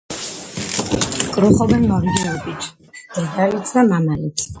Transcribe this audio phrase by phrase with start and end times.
[1.35, 2.65] კრუხობენ მორიგეობით,
[3.19, 4.45] დედალიც და მამალიც.